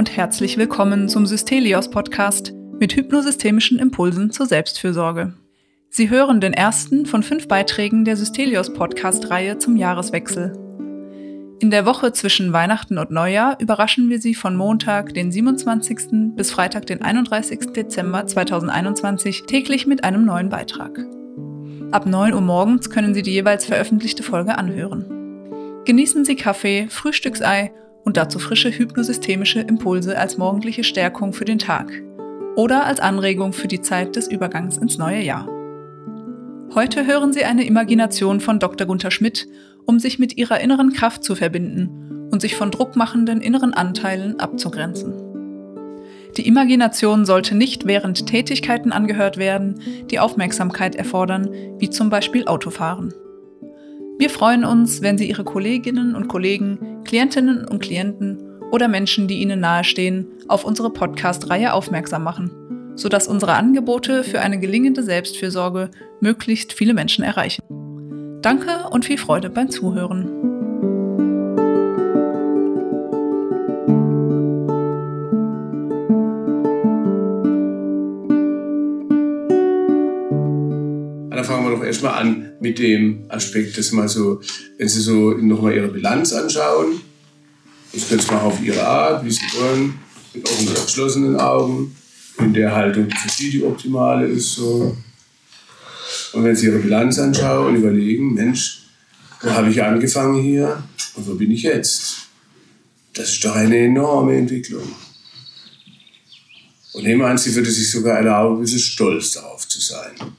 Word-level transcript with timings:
und 0.00 0.16
herzlich 0.16 0.56
willkommen 0.56 1.10
zum 1.10 1.26
Systelios 1.26 1.90
Podcast 1.90 2.54
mit 2.78 2.96
hypnosystemischen 2.96 3.78
Impulsen 3.78 4.30
zur 4.30 4.46
Selbstfürsorge. 4.46 5.34
Sie 5.90 6.08
hören 6.08 6.40
den 6.40 6.54
ersten 6.54 7.04
von 7.04 7.22
fünf 7.22 7.48
Beiträgen 7.48 8.06
der 8.06 8.16
Systelios 8.16 8.72
Podcast-Reihe 8.72 9.58
zum 9.58 9.76
Jahreswechsel. 9.76 10.54
In 11.60 11.70
der 11.70 11.84
Woche 11.84 12.14
zwischen 12.14 12.54
Weihnachten 12.54 12.96
und 12.96 13.10
Neujahr 13.10 13.60
überraschen 13.60 14.08
wir 14.08 14.22
Sie 14.22 14.34
von 14.34 14.56
Montag, 14.56 15.12
den 15.12 15.30
27. 15.30 16.34
bis 16.34 16.50
Freitag, 16.50 16.86
den 16.86 17.02
31. 17.02 17.74
Dezember 17.76 18.26
2021 18.26 19.42
täglich 19.42 19.86
mit 19.86 20.02
einem 20.02 20.24
neuen 20.24 20.48
Beitrag. 20.48 20.98
Ab 21.90 22.06
9 22.06 22.32
Uhr 22.32 22.40
morgens 22.40 22.88
können 22.88 23.12
Sie 23.12 23.20
die 23.20 23.32
jeweils 23.32 23.66
veröffentlichte 23.66 24.22
Folge 24.22 24.56
anhören. 24.56 25.82
Genießen 25.84 26.24
Sie 26.24 26.36
Kaffee, 26.36 26.86
Frühstücksei 26.88 27.74
und 28.04 28.16
dazu 28.16 28.38
frische 28.38 28.70
hypnosystemische 28.70 29.60
Impulse 29.60 30.18
als 30.18 30.38
morgendliche 30.38 30.84
Stärkung 30.84 31.32
für 31.32 31.44
den 31.44 31.58
Tag 31.58 31.90
oder 32.56 32.84
als 32.84 33.00
Anregung 33.00 33.52
für 33.52 33.68
die 33.68 33.80
Zeit 33.80 34.16
des 34.16 34.28
Übergangs 34.28 34.76
ins 34.76 34.98
neue 34.98 35.22
Jahr. 35.22 35.48
Heute 36.74 37.06
hören 37.06 37.32
Sie 37.32 37.44
eine 37.44 37.66
Imagination 37.66 38.40
von 38.40 38.58
Dr. 38.58 38.86
Gunther 38.86 39.10
Schmidt, 39.10 39.48
um 39.86 39.98
sich 39.98 40.18
mit 40.18 40.36
ihrer 40.36 40.60
inneren 40.60 40.92
Kraft 40.92 41.24
zu 41.24 41.34
verbinden 41.34 42.28
und 42.30 42.40
sich 42.40 42.54
von 42.54 42.70
druckmachenden 42.70 43.40
inneren 43.40 43.74
Anteilen 43.74 44.38
abzugrenzen. 44.38 45.14
Die 46.36 46.46
Imagination 46.46 47.26
sollte 47.26 47.56
nicht 47.56 47.86
während 47.86 48.26
Tätigkeiten 48.26 48.92
angehört 48.92 49.36
werden, 49.36 49.80
die 50.10 50.20
Aufmerksamkeit 50.20 50.94
erfordern, 50.94 51.50
wie 51.78 51.90
zum 51.90 52.08
Beispiel 52.08 52.46
Autofahren. 52.46 53.12
Wir 54.20 54.28
freuen 54.28 54.66
uns, 54.66 55.00
wenn 55.00 55.16
Sie 55.16 55.30
Ihre 55.30 55.44
Kolleginnen 55.44 56.14
und 56.14 56.28
Kollegen, 56.28 57.02
Klientinnen 57.04 57.64
und 57.64 57.80
Klienten 57.80 58.60
oder 58.70 58.86
Menschen, 58.86 59.28
die 59.28 59.40
Ihnen 59.40 59.60
nahestehen, 59.60 60.26
auf 60.46 60.62
unsere 60.62 60.90
Podcast-Reihe 60.90 61.72
aufmerksam 61.72 62.22
machen, 62.22 62.50
sodass 62.96 63.26
unsere 63.26 63.54
Angebote 63.54 64.22
für 64.22 64.42
eine 64.42 64.60
gelingende 64.60 65.02
Selbstfürsorge 65.02 65.90
möglichst 66.20 66.74
viele 66.74 66.92
Menschen 66.92 67.24
erreichen. 67.24 67.62
Danke 68.42 68.90
und 68.90 69.06
viel 69.06 69.16
Freude 69.16 69.48
beim 69.48 69.70
Zuhören. 69.70 70.49
Dann 81.40 81.48
fangen 81.48 81.70
wir 81.70 81.74
doch 81.74 81.82
erstmal 81.82 82.20
an 82.20 82.52
mit 82.60 82.78
dem 82.78 83.24
Aspekt, 83.30 83.78
dass 83.78 83.92
mal 83.92 84.06
so, 84.10 84.42
wenn 84.76 84.88
Sie 84.90 85.00
so 85.00 85.30
nochmal 85.30 85.74
Ihre 85.74 85.88
Bilanz 85.88 86.34
anschauen, 86.34 87.00
das 87.94 88.06
können 88.06 88.20
Sie 88.20 88.30
machen 88.30 88.46
auf 88.48 88.62
Ihre 88.62 88.86
Art, 88.86 89.24
wie 89.24 89.30
Sie 89.30 89.40
wollen, 89.58 89.98
mit 90.34 90.44
offenen 90.44 90.74
geschlossenen 90.74 91.40
Augen, 91.40 91.96
in 92.40 92.52
der 92.52 92.74
Haltung, 92.74 93.08
die 93.08 93.16
für 93.16 93.28
Sie 93.30 93.50
die 93.52 93.64
optimale 93.64 94.26
ist. 94.26 94.56
So. 94.56 94.94
Und 96.34 96.44
wenn 96.44 96.54
Sie 96.54 96.66
Ihre 96.66 96.80
Bilanz 96.80 97.18
anschauen 97.18 97.68
und 97.68 97.76
überlegen, 97.76 98.34
Mensch, 98.34 98.82
wo 99.40 99.48
habe 99.48 99.70
ich 99.70 99.82
angefangen 99.82 100.42
hier 100.42 100.82
und 101.14 101.26
wo 101.26 101.36
bin 101.36 101.50
ich 101.52 101.62
jetzt? 101.62 102.28
Das 103.14 103.30
ist 103.30 103.42
doch 103.42 103.56
eine 103.56 103.78
enorme 103.78 104.36
Entwicklung. 104.36 104.94
Und 106.92 107.04
nehmen 107.04 107.22
an, 107.22 107.38
Sie 107.38 107.54
würde 107.54 107.70
sich 107.70 107.90
sogar 107.90 108.18
erlauben, 108.18 108.58
ein 108.58 108.60
bisschen 108.60 108.78
stolz 108.78 109.32
darauf 109.32 109.66
zu 109.66 109.80
sein. 109.80 110.36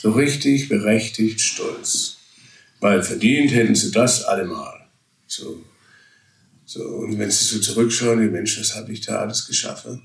So 0.00 0.12
richtig 0.12 0.68
berechtigt 0.68 1.40
stolz. 1.40 2.18
Weil 2.80 3.02
verdient 3.02 3.52
hätten 3.52 3.74
sie 3.74 3.90
das 3.90 4.24
allemal. 4.24 4.86
So. 5.26 5.64
So, 6.66 6.84
und 6.84 7.18
wenn 7.18 7.30
sie 7.30 7.44
so 7.44 7.58
zurückschauen, 7.58 8.30
Mensch, 8.30 8.60
was 8.60 8.76
habe 8.76 8.92
ich 8.92 9.00
da 9.00 9.20
alles 9.20 9.46
geschaffen? 9.46 10.02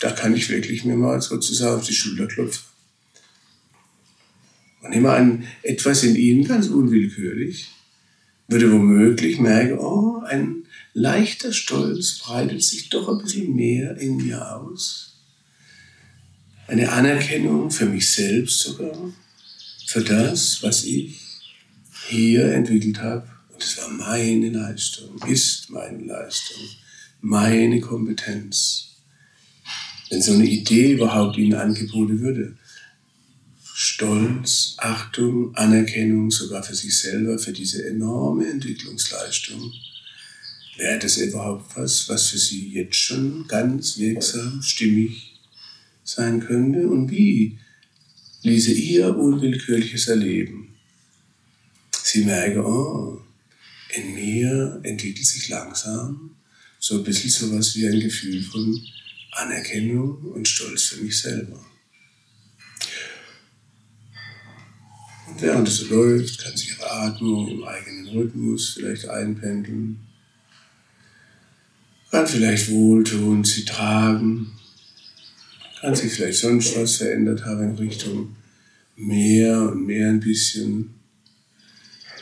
Da 0.00 0.10
kann 0.10 0.34
ich 0.34 0.50
wirklich 0.50 0.84
mir 0.84 0.96
mal 0.96 1.22
sozusagen 1.22 1.80
auf 1.80 1.86
die 1.86 1.94
Schulter 1.94 2.26
klopfen. 2.26 2.64
Und 4.82 4.92
immer 4.92 5.14
an 5.14 5.46
etwas 5.62 6.02
in 6.02 6.16
ihnen 6.16 6.46
ganz 6.46 6.66
unwillkürlich 6.66 7.68
würde 8.48 8.72
womöglich 8.72 9.38
merken, 9.38 9.78
oh, 9.78 10.22
ein 10.26 10.64
leichter 10.94 11.52
Stolz 11.52 12.18
breitet 12.18 12.62
sich 12.62 12.88
doch 12.90 13.08
ein 13.08 13.22
bisschen 13.22 13.54
mehr 13.54 13.96
in 13.98 14.16
mir 14.16 14.56
aus 14.56 15.17
eine 16.68 16.92
Anerkennung 16.92 17.70
für 17.70 17.86
mich 17.86 18.10
selbst 18.10 18.60
sogar, 18.60 19.12
für 19.86 20.02
das, 20.02 20.62
was 20.62 20.84
ich 20.84 21.18
hier 22.08 22.52
entwickelt 22.52 23.00
habe. 23.00 23.26
Und 23.52 23.62
es 23.62 23.78
war 23.78 23.88
meine 23.88 24.50
Leistung, 24.50 25.18
ist 25.26 25.70
meine 25.70 26.04
Leistung, 26.04 26.62
meine 27.22 27.80
Kompetenz. 27.80 28.96
Wenn 30.10 30.22
so 30.22 30.34
eine 30.34 30.46
Idee 30.46 30.92
überhaupt 30.92 31.38
Ihnen 31.38 31.54
angeboten 31.54 32.20
würde, 32.20 32.56
Stolz, 33.74 34.74
Achtung, 34.78 35.54
Anerkennung 35.54 36.30
sogar 36.30 36.62
für 36.62 36.74
sich 36.74 36.98
selber, 36.98 37.38
für 37.38 37.52
diese 37.52 37.86
enorme 37.86 38.48
Entwicklungsleistung, 38.48 39.72
wäre 40.76 40.98
das 40.98 41.16
überhaupt 41.16 41.76
was, 41.76 42.08
was 42.08 42.28
für 42.28 42.38
Sie 42.38 42.72
jetzt 42.72 42.96
schon 42.96 43.46
ganz 43.46 43.98
wirksam, 43.98 44.62
stimmig 44.62 45.37
sein 46.08 46.40
könnte 46.40 46.88
und 46.88 47.10
wie 47.10 47.58
ließe 48.42 48.72
ihr 48.72 49.14
unwillkürliches 49.14 50.08
Erleben. 50.08 50.74
Sie 52.02 52.24
merke, 52.24 52.64
oh, 52.64 53.20
in 53.90 54.14
mir 54.14 54.80
entwickelt 54.84 55.26
sich 55.26 55.50
langsam 55.50 56.34
so 56.78 56.96
ein 56.96 57.04
bisschen 57.04 57.30
sowas 57.30 57.76
wie 57.76 57.86
ein 57.86 58.00
Gefühl 58.00 58.42
von 58.42 58.80
Anerkennung 59.32 60.22
und 60.32 60.48
Stolz 60.48 60.84
für 60.84 61.02
mich 61.02 61.20
selber. 61.20 61.62
Und 65.26 65.42
während 65.42 65.68
es 65.68 65.76
so 65.76 65.94
läuft, 65.94 66.42
kann 66.42 66.56
sich 66.56 66.70
ihre 66.70 66.90
Atmung 66.90 67.48
im 67.48 67.64
eigenen 67.64 68.08
Rhythmus 68.08 68.70
vielleicht 68.70 69.08
einpendeln, 69.08 69.98
kann 72.10 72.26
vielleicht 72.26 72.70
wohltuend 72.70 73.46
sie 73.46 73.66
tragen 73.66 74.57
kann 75.80 75.94
sich 75.94 76.12
vielleicht 76.12 76.40
sonst 76.40 76.76
was 76.76 76.96
verändert 76.96 77.44
haben 77.44 77.70
in 77.70 77.76
Richtung 77.76 78.36
mehr 78.96 79.62
und 79.62 79.86
mehr 79.86 80.08
ein 80.08 80.20
bisschen 80.20 80.94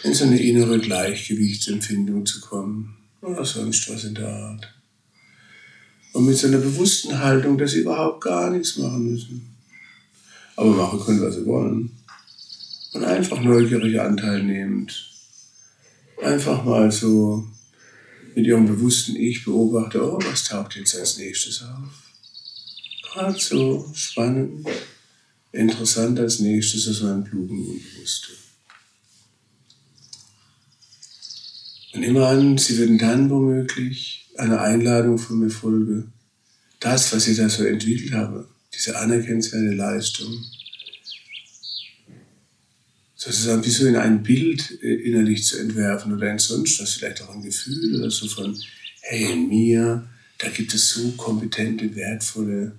in 0.03 0.15
so 0.15 0.25
eine 0.25 0.41
innere 0.41 0.79
Gleichgewichtsempfindung 0.79 2.27
zu 2.27 2.41
kommen 2.41 2.97
oder 3.23 3.45
sonst 3.45 3.89
was 3.91 4.05
in 4.05 4.15
der 4.15 4.29
Art. 4.29 4.73
Und 6.13 6.27
mit 6.27 6.37
so 6.37 6.47
einer 6.47 6.59
bewussten 6.59 7.19
Haltung, 7.19 7.59
dass 7.59 7.73
sie 7.73 7.81
überhaupt 7.81 8.23
gar 8.25 8.51
nichts 8.51 8.77
machen 8.77 9.11
müssen. 9.11 9.55
Aber 10.55 10.71
machen 10.71 11.01
können, 11.01 11.21
was 11.21 11.35
sie 11.35 11.45
wollen. 11.45 11.91
Und 12.93 13.05
einfach 13.05 13.41
neugierig 13.43 14.01
Anteil 14.01 14.43
nehmend. 14.43 15.13
Einfach 16.23 16.65
mal 16.65 16.91
so 16.91 17.47
mit 18.35 18.47
ihrem 18.47 18.67
bewussten 18.67 19.17
Ich 19.17 19.45
beobachte, 19.45 20.03
oh, 20.03 20.19
was 20.23 20.45
taucht 20.45 20.77
jetzt 20.77 20.99
als 20.99 21.19
nächstes 21.19 21.63
auf? 21.63 22.06
So 23.39 23.91
spannend, 23.95 24.67
interessant 25.53 26.19
als 26.21 26.41
nächstes 26.41 26.87
ist 26.87 27.03
mein 27.03 27.25
klugen 27.25 27.59
Unbewusste. 27.59 28.33
Und 31.95 32.03
immer 32.03 32.29
an, 32.29 32.59
Sie 32.59 32.77
würden 32.77 32.99
dann 32.99 33.31
womöglich 33.31 34.29
eine 34.37 34.61
Einladung 34.61 35.19
von 35.19 35.39
mir 35.39 35.51
folgen. 35.51 36.13
Das, 36.79 37.13
was 37.13 37.27
ich 37.27 37.39
da 37.39 37.49
so 37.49 37.65
entwickelt 37.65 38.13
habe, 38.13 38.47
diese 38.75 38.99
anerkennenswerte 38.99 39.75
Leistung, 39.75 40.45
sozusagen 43.15 43.65
wie 43.65 43.71
so 43.71 43.87
in 43.87 43.97
ein 43.97 44.23
Bild 44.23 44.79
äh, 44.83 44.95
innerlich 44.95 45.45
zu 45.45 45.59
entwerfen 45.59 46.13
oder 46.13 46.31
in 46.31 46.39
sonst 46.39 46.79
was, 46.81 46.93
vielleicht 46.93 47.23
auch 47.23 47.35
ein 47.35 47.43
Gefühl 47.43 47.97
oder 47.97 48.11
so 48.11 48.29
von, 48.29 48.55
hey, 49.01 49.33
in 49.33 49.49
mir, 49.49 50.07
da 50.37 50.51
gibt 50.51 50.75
es 50.75 50.91
so 50.91 51.13
kompetente, 51.13 51.97
wertvolle 51.97 52.79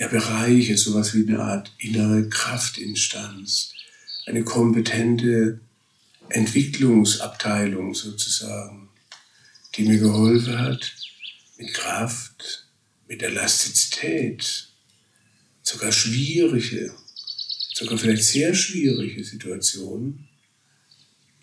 ja, 0.00 0.08
Bereiche, 0.08 0.78
sowas 0.78 1.14
wie 1.14 1.28
eine 1.28 1.40
Art 1.40 1.70
innere 1.76 2.26
Kraftinstanz, 2.30 3.74
eine 4.24 4.44
kompetente 4.44 5.60
Entwicklungsabteilung 6.30 7.94
sozusagen, 7.94 8.88
die 9.74 9.82
mir 9.82 9.98
geholfen 9.98 10.58
hat, 10.58 10.96
mit 11.58 11.74
Kraft, 11.74 12.66
mit 13.08 13.22
Elastizität, 13.22 14.68
sogar 15.62 15.92
schwierige, 15.92 16.94
sogar 17.74 17.98
vielleicht 17.98 18.24
sehr 18.24 18.54
schwierige 18.54 19.22
Situationen 19.22 20.30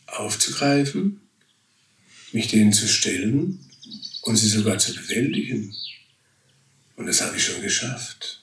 aufzugreifen, 0.07 1.21
mich 2.31 2.47
denen 2.47 2.73
zu 2.73 2.87
stellen 2.87 3.59
und 4.23 4.35
sie 4.35 4.49
sogar 4.49 4.79
zu 4.79 4.95
bewältigen. 4.95 5.75
Und 6.95 7.05
das 7.05 7.21
habe 7.21 7.37
ich 7.37 7.45
schon 7.45 7.61
geschafft. 7.61 8.41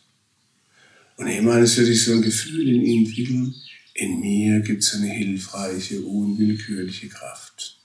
Und 1.16 1.28
immer 1.28 1.58
es 1.58 1.76
wird 1.76 1.86
sich 1.86 2.04
so 2.04 2.12
ein 2.12 2.22
Gefühl 2.22 2.68
in 2.68 2.82
ihnen 2.82 3.06
entwickeln, 3.06 3.54
in 3.94 4.20
mir 4.20 4.60
gibt 4.60 4.82
es 4.82 4.94
eine 4.94 5.08
hilfreiche, 5.08 6.00
unwillkürliche 6.00 7.08
Kraft. 7.08 7.78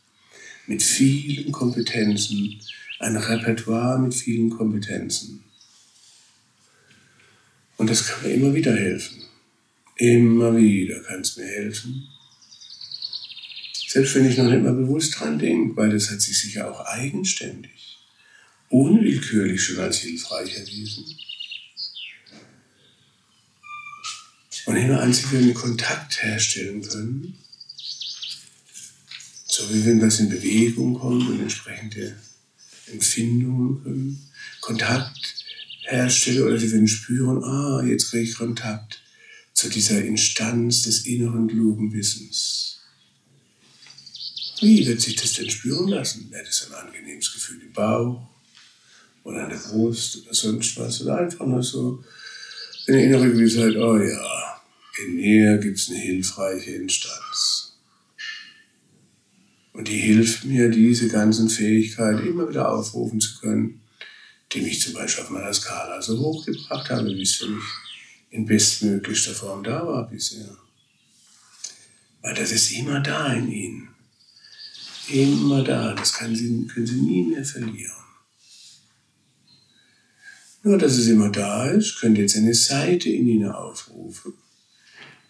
Mit 0.65 0.81
vielen 0.81 1.51
Kompetenzen, 1.51 2.59
ein 2.99 3.15
Repertoire 3.15 3.99
mit 3.99 4.15
vielen 4.15 4.49
Kompetenzen. 4.49 5.43
Und 7.77 7.89
das 7.89 8.07
kann 8.07 8.23
mir 8.23 8.33
immer 8.33 8.53
wieder 8.55 8.75
helfen. 8.75 9.21
Immer 9.97 10.57
wieder 10.57 10.99
kann 11.01 11.21
es 11.21 11.37
mir 11.37 11.45
helfen. 11.45 12.07
Selbst 13.87 14.15
wenn 14.15 14.29
ich 14.29 14.37
noch 14.37 14.49
nicht 14.49 14.63
mal 14.63 14.73
bewusst 14.73 15.19
dran 15.19 15.37
denke, 15.37 15.75
weil 15.75 15.89
das 15.89 16.09
hat 16.09 16.21
sich 16.21 16.39
sicher 16.39 16.71
auch 16.71 16.85
eigenständig, 16.85 17.99
unwillkürlich 18.69 19.63
schon 19.63 19.79
als 19.79 19.97
hilfreich 19.99 20.57
erwiesen. 20.57 21.05
Und 24.69 24.75
immer 24.75 25.01
an 25.01 25.11
sich 25.11 25.25
einen 25.33 25.55
Kontakt 25.55 26.21
herstellen 26.21 26.83
können, 26.83 27.35
so 29.47 29.67
wie 29.73 29.83
wenn 29.83 29.99
was 29.99 30.19
in 30.19 30.29
Bewegung 30.29 30.93
kommt 30.93 31.27
und 31.27 31.41
entsprechende 31.41 32.15
Empfindungen 32.85 33.81
können, 33.81 34.29
Kontakt 34.61 35.43
herstelle 35.81 36.45
oder 36.45 36.59
sie 36.59 36.71
werden 36.71 36.87
spüren, 36.87 37.43
ah, 37.43 37.81
jetzt 37.83 38.11
kriege 38.11 38.29
ich 38.29 38.35
Kontakt 38.35 39.01
zu 39.55 39.69
dieser 39.69 40.05
Instanz 40.05 40.83
des 40.83 41.07
inneren 41.07 41.47
klugen 41.47 41.91
Wissens. 41.91 42.81
Wie 44.61 44.85
wird 44.85 45.01
sich 45.01 45.15
das 45.15 45.33
denn 45.33 45.49
spüren 45.49 45.87
lassen? 45.87 46.29
Wäre 46.29 46.45
das 46.45 46.67
ein 46.67 46.75
angenehmes 46.75 47.33
Gefühl 47.33 47.59
im 47.63 47.73
Bauch 47.73 48.21
oder 49.23 49.45
an 49.45 49.49
der 49.49 49.57
Brust 49.57 50.17
oder 50.17 50.35
sonst 50.35 50.77
was? 50.77 51.01
Oder 51.01 51.17
einfach 51.17 51.47
nur 51.47 51.63
so 51.63 52.03
eine 52.87 53.03
innere 53.03 53.31
Gewissheit, 53.31 53.75
oh 53.75 53.97
ja, 53.97 54.48
in 55.05 55.15
mir 55.15 55.57
gibt 55.57 55.77
es 55.77 55.89
eine 55.89 55.99
hilfreiche 55.99 56.71
Instanz. 56.71 57.77
Und 59.73 59.87
die 59.87 59.97
hilft 59.97 60.45
mir, 60.45 60.69
diese 60.69 61.07
ganzen 61.07 61.49
Fähigkeiten 61.49 62.27
immer 62.27 62.49
wieder 62.49 62.71
aufrufen 62.71 63.21
zu 63.21 63.39
können 63.39 63.79
die 64.51 64.61
mich 64.61 64.81
zum 64.81 64.93
Beispiel 64.93 65.23
auf 65.23 65.29
meiner 65.29 65.53
Skala 65.53 66.01
so 66.01 66.19
hochgebracht 66.19 66.89
haben, 66.89 67.07
wie 67.07 67.21
es 67.21 67.35
für 67.35 67.47
mich 67.47 67.63
in 68.31 68.45
bestmöglichster 68.45 69.33
Form 69.33 69.63
da 69.63 69.85
war 69.85 70.07
bisher. 70.07 70.57
Weil 72.21 72.33
das 72.35 72.51
ist 72.51 72.71
immer 72.71 72.99
da 72.99 73.33
in 73.33 73.51
ihnen. 73.51 73.89
Immer 75.07 75.63
da. 75.63 75.93
Das 75.93 76.13
sie, 76.13 76.67
können 76.67 76.87
sie 76.87 77.01
nie 77.01 77.23
mehr 77.23 77.45
verlieren. 77.45 77.93
Nur, 80.61 80.77
dass 80.77 80.97
es 80.97 81.07
immer 81.07 81.29
da 81.29 81.67
ist, 81.69 81.99
könnte 81.99 82.21
jetzt 82.21 82.35
eine 82.35 82.53
Seite 82.53 83.09
in 83.09 83.27
ihnen 83.27 83.49
aufrufen, 83.49 84.33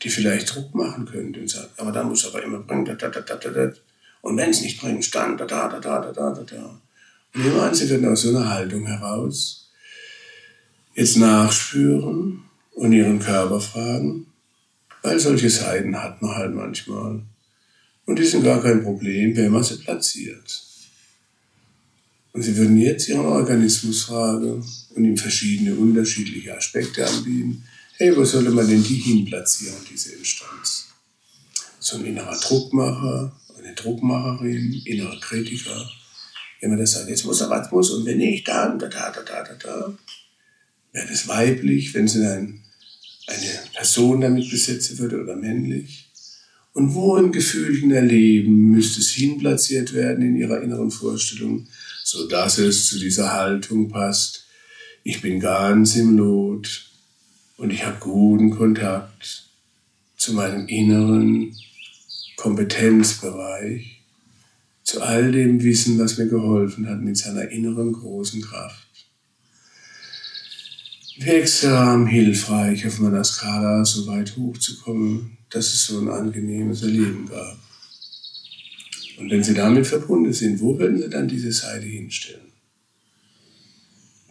die 0.01 0.09
vielleicht 0.09 0.53
Druck 0.53 0.73
machen 0.73 1.05
könnte 1.05 1.39
und 1.39 1.49
sagt, 1.49 1.79
aber 1.79 1.91
da 1.91 2.03
muss 2.03 2.25
aber 2.25 2.43
immer 2.43 2.59
bringen, 2.59 2.85
da, 2.85 2.93
da, 2.93 3.09
da, 3.09 3.21
da, 3.21 3.49
da. 3.49 3.73
Und 4.21 4.37
wenn 4.37 4.49
es 4.49 4.61
nicht 4.61 4.79
bringt, 4.79 5.13
dann 5.13 5.37
da, 5.37 5.45
da, 5.45 5.67
da, 5.67 5.79
da, 5.79 6.11
da, 6.11 6.31
da, 6.31 6.43
da. 6.43 6.81
Nehmen 7.33 7.59
an, 7.59 7.75
Sie 7.75 7.89
würden 7.89 8.07
aus 8.07 8.21
so 8.21 8.29
einer 8.29 8.49
Haltung 8.49 8.85
heraus 8.85 9.69
jetzt 10.95 11.17
nachspüren 11.17 12.43
und 12.71 12.93
Ihren 12.93 13.19
Körper 13.19 13.59
fragen, 13.59 14.25
weil 15.01 15.19
solche 15.19 15.49
Seiten 15.49 16.01
hat 16.01 16.21
man 16.21 16.35
halt 16.35 16.53
manchmal. 16.53 17.21
Und 18.05 18.19
die 18.19 18.25
sind 18.25 18.43
gar 18.43 18.61
kein 18.61 18.83
Problem, 18.83 19.35
wenn 19.37 19.51
man 19.51 19.63
sie 19.63 19.77
platziert. 19.77 20.63
Und 22.33 22.41
Sie 22.41 22.57
würden 22.57 22.77
jetzt 22.77 23.07
Ihren 23.07 23.25
Organismus 23.25 24.03
fragen 24.03 24.63
und 24.95 25.05
ihm 25.05 25.17
verschiedene 25.17 25.75
unterschiedliche 25.75 26.57
Aspekte 26.57 27.05
anbieten. 27.05 27.63
Hey, 28.01 28.15
wo 28.15 28.23
sollte 28.23 28.51
man 28.51 28.65
denn 28.65 28.81
die 28.81 28.95
hin 28.95 29.25
platzieren, 29.25 29.75
diese 29.91 30.13
Instanz? 30.13 30.87
So 31.79 31.97
ein 31.97 32.05
innerer 32.05 32.39
Druckmacher, 32.39 33.37
eine 33.57 33.73
Druckmacherin, 33.73 34.81
innerer 34.85 35.19
Kritiker, 35.19 35.85
wenn 36.61 36.69
man 36.69 36.79
das 36.79 36.93
sagt, 36.93 37.09
jetzt 37.09 37.25
muss 37.25 37.41
er 37.41 37.49
was 37.49 37.69
muss 37.73 37.89
und 37.89 38.05
wenn 38.05 38.19
nicht, 38.19 38.47
dann, 38.47 38.79
da, 38.79 38.87
da, 38.87 39.11
da, 39.11 39.21
da, 39.21 39.43
da, 39.43 39.53
da. 39.53 39.97
Wäre 40.93 41.07
das 41.09 41.27
weiblich, 41.27 41.93
wenn 41.93 42.07
sie 42.07 42.21
dann 42.21 42.61
eine 43.27 43.59
Person 43.73 44.21
damit 44.21 44.49
besetzen 44.49 44.97
würde 44.97 45.21
oder 45.21 45.35
männlich? 45.35 46.09
Und 46.71 46.93
wo 46.95 47.17
im 47.17 47.33
gefühlten 47.33 47.91
Erleben 47.91 48.71
müsste 48.71 49.01
es 49.01 49.09
hinplatziert 49.09 49.91
werden 49.91 50.23
in 50.23 50.37
ihrer 50.37 50.61
inneren 50.61 50.91
Vorstellung, 50.91 51.67
so 52.05 52.29
dass 52.29 52.59
es 52.59 52.87
zu 52.87 52.97
dieser 52.97 53.33
Haltung 53.33 53.89
passt? 53.89 54.45
Ich 55.03 55.19
bin 55.19 55.41
ganz 55.41 55.97
im 55.97 56.17
Lot 56.17 56.88
und 57.59 57.71
ich 57.71 57.85
habe 57.85 57.97
guten 57.99 58.51
Kontakt 58.51 59.49
zu 60.15 60.33
meinem 60.33 60.67
inneren 60.67 61.53
Kompetenzbereich 62.37 64.01
zu 64.83 65.01
all 65.01 65.31
dem 65.31 65.61
Wissen, 65.61 65.99
was 65.99 66.17
mir 66.17 66.27
geholfen 66.27 66.89
hat 66.89 67.01
mit 67.01 67.17
seiner 67.17 67.49
inneren 67.49 67.91
großen 67.93 68.41
Kraft. 68.41 68.87
Wirksam, 71.17 72.07
hilfreich 72.07 72.87
auf 72.87 72.99
meiner 72.99 73.25
Skala 73.25 73.83
so 73.83 74.07
weit 74.07 74.37
hochzukommen, 74.37 75.37
dass 75.49 75.73
es 75.73 75.85
so 75.85 75.99
ein 75.99 76.07
angenehmes 76.07 76.81
Erleben 76.81 77.27
gab. 77.27 77.59
Und 79.17 79.29
wenn 79.29 79.43
Sie 79.43 79.53
damit 79.53 79.85
verbunden 79.85 80.31
sind, 80.31 80.61
wo 80.61 80.79
würden 80.79 80.97
Sie 80.97 81.09
dann 81.09 81.27
diese 81.27 81.51
Seite 81.51 81.85
hinstellen? 81.85 82.53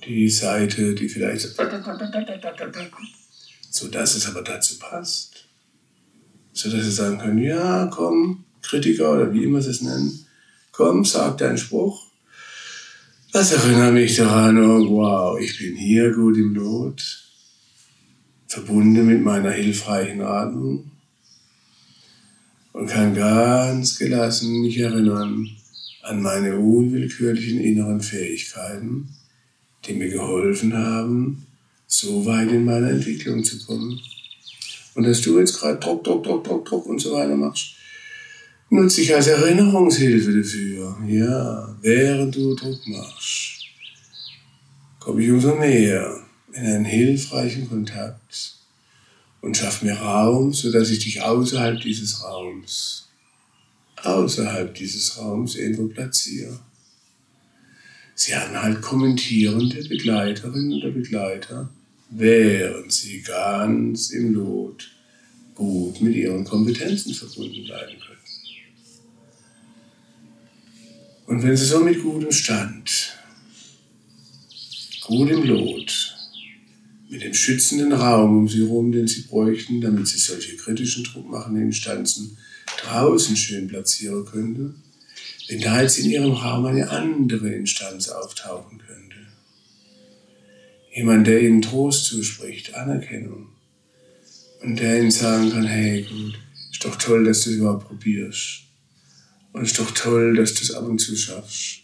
Die 0.06 0.30
Seite, 0.30 0.94
die 0.94 1.10
vielleicht 1.10 1.54
dass 3.88 4.14
es 4.14 4.26
aber 4.26 4.42
dazu 4.42 4.78
passt. 4.78 5.44
So 6.52 6.70
dass 6.70 6.84
Sie 6.84 6.90
sagen 6.90 7.18
können, 7.18 7.38
ja, 7.38 7.86
komm, 7.86 8.44
Kritiker 8.62 9.12
oder 9.12 9.32
wie 9.32 9.44
immer 9.44 9.62
Sie 9.62 9.70
es 9.70 9.82
nennen, 9.82 10.26
komm, 10.72 11.04
sag 11.04 11.38
deinen 11.38 11.58
Spruch. 11.58 12.06
Das 13.32 13.52
erinnert 13.52 13.92
mich 13.92 14.16
daran, 14.16 14.58
oh 14.58 14.88
wow, 14.90 15.38
ich 15.38 15.58
bin 15.58 15.76
hier 15.76 16.12
gut 16.12 16.36
im 16.36 16.54
Lot, 16.54 17.02
verbunden 18.46 19.06
mit 19.06 19.22
meiner 19.22 19.50
hilfreichen 19.50 20.22
Atmung 20.22 20.90
und 22.72 22.88
kann 22.88 23.14
ganz 23.14 23.98
gelassen 23.98 24.62
mich 24.62 24.78
erinnern 24.78 25.50
an 26.02 26.22
meine 26.22 26.56
unwillkürlichen 26.56 27.60
inneren 27.60 28.00
Fähigkeiten, 28.00 29.08
die 29.84 29.94
mir 29.94 30.08
geholfen 30.08 30.74
haben, 30.74 31.47
so 31.88 32.24
weit 32.26 32.52
in 32.52 32.64
meiner 32.64 32.90
Entwicklung 32.90 33.42
zu 33.42 33.58
kommen. 33.64 33.98
Und 34.94 35.04
dass 35.04 35.22
du 35.22 35.38
jetzt 35.38 35.58
gerade 35.58 35.78
Druck, 35.78 36.04
Druck, 36.04 36.22
Druck, 36.22 36.44
Druck, 36.44 36.64
Druck 36.66 36.86
und 36.86 37.00
so 37.00 37.12
weiter 37.12 37.34
machst, 37.34 37.74
nutze 38.68 39.00
ich 39.00 39.14
als 39.14 39.26
Erinnerungshilfe 39.26 40.36
dafür. 40.36 40.96
Ja, 41.06 41.76
während 41.80 42.36
du 42.36 42.54
Druck 42.54 42.86
machst, 42.86 43.64
komme 45.00 45.24
ich 45.24 45.30
umso 45.30 45.54
näher 45.54 46.20
in 46.52 46.64
einen 46.64 46.84
hilfreichen 46.84 47.68
Kontakt 47.68 48.56
und 49.40 49.56
schaffe 49.56 49.86
mir 49.86 49.94
Raum, 49.94 50.52
sodass 50.52 50.90
ich 50.90 50.98
dich 50.98 51.22
außerhalb 51.22 51.80
dieses 51.80 52.22
Raums, 52.22 53.08
außerhalb 54.02 54.74
dieses 54.74 55.16
Raums 55.16 55.56
irgendwo 55.56 55.86
platziere. 55.86 56.60
Sie 58.14 58.34
haben 58.34 58.60
halt 58.60 58.82
kommentierende 58.82 59.88
Begleiterinnen 59.88 60.72
oder 60.72 60.90
Begleiter, 60.90 61.70
während 62.10 62.92
sie 62.92 63.22
ganz 63.22 64.10
im 64.10 64.34
Lot 64.34 64.90
gut 65.54 66.00
mit 66.00 66.14
ihren 66.14 66.44
Kompetenzen 66.44 67.12
verbunden 67.12 67.64
bleiben 67.64 67.98
können. 68.00 68.18
Und 71.26 71.42
wenn 71.42 71.56
sie 71.56 71.66
so 71.66 71.80
mit 71.80 72.02
gutem 72.02 72.32
Stand, 72.32 73.18
gut 75.02 75.30
im 75.30 75.42
Lot, 75.44 76.14
mit 77.10 77.22
dem 77.22 77.34
schützenden 77.34 77.92
Raum 77.92 78.38
um 78.38 78.48
sie 78.48 78.60
herum, 78.60 78.92
den 78.92 79.08
sie 79.08 79.22
bräuchten, 79.22 79.80
damit 79.80 80.08
sie 80.08 80.18
solche 80.18 80.56
kritischen 80.56 81.04
druckmachenden 81.04 81.64
Instanzen 81.64 82.36
draußen 82.82 83.36
schön 83.36 83.68
platzieren 83.68 84.24
könnte, 84.24 84.74
wenn 85.48 85.60
da 85.60 85.82
jetzt 85.82 85.98
in 85.98 86.10
ihrem 86.10 86.32
Raum 86.32 86.66
eine 86.66 86.90
andere 86.90 87.48
Instanz 87.50 88.08
auftauchen 88.08 88.78
könnte. 88.78 89.07
Jemand, 90.98 91.28
der 91.28 91.40
ihnen 91.40 91.62
Trost 91.62 92.06
zuspricht, 92.06 92.74
Anerkennung. 92.74 93.50
Und 94.62 94.80
der 94.80 94.98
ihnen 94.98 95.12
sagen 95.12 95.48
kann, 95.48 95.64
hey, 95.64 96.02
gut, 96.02 96.36
ist 96.72 96.84
doch 96.84 96.96
toll, 96.96 97.24
dass 97.24 97.44
du 97.44 97.50
es 97.50 97.56
überhaupt 97.56 97.86
probierst. 97.86 98.62
Und 99.52 99.62
ist 99.62 99.78
doch 99.78 99.92
toll, 99.92 100.34
dass 100.34 100.54
du 100.54 100.64
es 100.64 100.72
ab 100.72 100.88
und 100.88 100.98
zu 100.98 101.16
schaffst. 101.16 101.82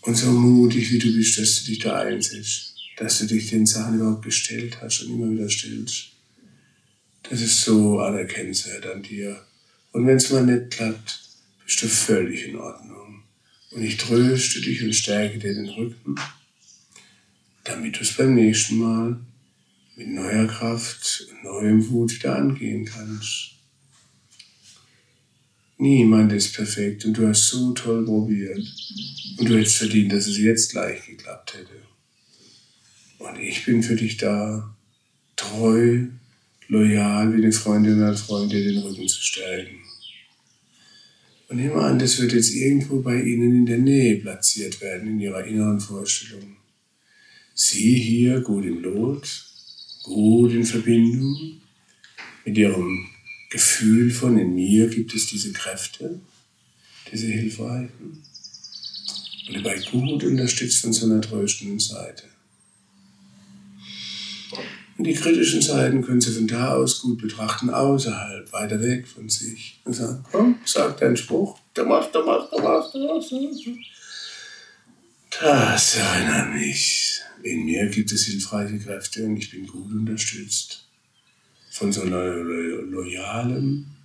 Und 0.00 0.16
so 0.16 0.30
mutig, 0.30 0.90
wie 0.92 0.98
du 0.98 1.12
bist, 1.12 1.36
dass 1.36 1.56
du 1.62 1.66
dich 1.66 1.80
da 1.80 1.98
einsetzt. 1.98 2.74
Dass 2.96 3.18
du 3.18 3.26
dich 3.26 3.50
den 3.50 3.66
Sachen 3.66 3.96
überhaupt 3.96 4.24
gestellt 4.24 4.78
hast 4.80 5.02
und 5.02 5.16
immer 5.16 5.30
wieder 5.30 5.50
stellst. 5.50 6.06
Das 7.24 7.42
ist 7.42 7.64
so 7.64 8.00
anerkennenswert 8.00 8.86
an 8.86 9.02
dir. 9.02 9.44
Und 9.92 10.06
wenn 10.06 10.16
es 10.16 10.30
mal 10.30 10.46
nicht 10.46 10.70
klappt, 10.70 11.20
bist 11.66 11.82
du 11.82 11.88
völlig 11.88 12.46
in 12.46 12.56
Ordnung. 12.56 13.24
Und 13.72 13.82
ich 13.82 13.98
tröste 13.98 14.62
dich 14.62 14.82
und 14.82 14.94
stärke 14.94 15.38
dir 15.38 15.52
den 15.52 15.68
Rücken, 15.68 16.14
damit 17.64 17.96
du 17.96 18.00
es 18.02 18.12
beim 18.12 18.34
nächsten 18.34 18.78
Mal 18.78 19.20
mit 19.96 20.08
neuer 20.08 20.46
Kraft 20.46 21.26
und 21.30 21.44
neuem 21.44 21.88
Wut 21.90 22.14
wieder 22.14 22.36
angehen 22.36 22.84
kannst. 22.84 23.52
Niemand 25.78 26.32
ist 26.32 26.54
perfekt 26.54 27.04
und 27.04 27.14
du 27.14 27.26
hast 27.26 27.48
so 27.48 27.72
toll 27.72 28.04
probiert. 28.04 28.58
Und 29.38 29.48
du 29.48 29.58
hättest 29.58 29.76
verdient, 29.76 30.12
dass 30.12 30.26
es 30.26 30.38
jetzt 30.38 30.70
gleich 30.70 31.04
geklappt 31.06 31.54
hätte. 31.54 31.82
Und 33.18 33.38
ich 33.40 33.64
bin 33.64 33.82
für 33.82 33.96
dich 33.96 34.16
da, 34.16 34.74
treu, 35.36 36.06
loyal 36.68 37.32
wie 37.32 37.42
eine 37.42 37.52
Freundin 37.52 37.96
oder 37.96 38.16
Freund, 38.16 38.52
dir 38.52 38.62
den 38.62 38.82
Rücken 38.82 39.08
zu 39.08 39.20
stärken. 39.20 39.78
Und 41.48 41.56
nehmen 41.56 41.76
an, 41.76 41.98
das 41.98 42.20
wird 42.20 42.32
jetzt 42.32 42.54
irgendwo 42.54 43.00
bei 43.00 43.20
Ihnen 43.20 43.54
in 43.58 43.66
der 43.66 43.78
Nähe 43.78 44.16
platziert 44.16 44.80
werden, 44.80 45.08
in 45.08 45.20
Ihrer 45.20 45.44
inneren 45.44 45.80
Vorstellung. 45.80 46.56
Sie 47.54 47.94
hier 47.94 48.40
gut 48.40 48.64
im 48.64 48.82
Lot, 48.82 49.46
gut 50.02 50.52
in 50.52 50.64
Verbindung 50.64 51.60
mit 52.44 52.58
Ihrem 52.58 53.06
Gefühl 53.48 54.10
von 54.10 54.36
in 54.36 54.56
mir 54.56 54.88
gibt 54.88 55.14
es 55.14 55.28
diese 55.28 55.52
Kräfte, 55.52 56.18
diese 57.12 57.28
Hilfreichen. 57.28 58.24
Und 59.46 59.56
dabei 59.56 59.78
gut 59.78 60.24
unterstützt 60.24 60.80
von 60.80 60.92
so 60.92 61.06
einer 61.06 61.20
tröstenden 61.20 61.78
Seite. 61.78 62.24
Und 64.98 65.04
die 65.04 65.14
kritischen 65.14 65.62
Seiten 65.62 66.02
können 66.02 66.20
Sie 66.20 66.32
von 66.32 66.48
da 66.48 66.74
aus 66.74 67.00
gut 67.00 67.20
betrachten, 67.20 67.70
außerhalb, 67.70 68.52
weiter 68.52 68.80
weg 68.80 69.06
von 69.06 69.28
sich. 69.28 69.80
Und 69.84 69.92
sagen, 69.92 70.24
komm, 70.32 70.58
sag 70.64 70.98
deinen 70.98 71.16
Spruch, 71.16 71.58
du 71.74 71.84
machst, 71.84 72.12
du 72.14 72.24
machst, 72.24 72.52
du 72.52 72.60
machst, 72.60 72.94
du 72.94 72.98
machst. 73.06 73.93
Das 75.40 75.96
erinnert 75.96 76.54
mich. 76.54 77.20
In 77.42 77.66
mir 77.66 77.86
gibt 77.88 78.12
es 78.12 78.26
hilfreiche 78.26 78.78
Kräfte 78.78 79.24
und 79.24 79.36
ich 79.36 79.50
bin 79.50 79.66
gut 79.66 79.92
unterstützt. 79.92 80.86
Von 81.70 81.92
so 81.92 82.02
einer 82.02 82.24
loyalen, 82.24 83.96